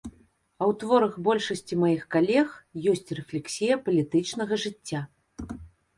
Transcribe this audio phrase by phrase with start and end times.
[0.03, 2.49] А ў творах большасці маіх калег
[2.93, 5.07] ёсць рэфлексія палітычнага жыцця.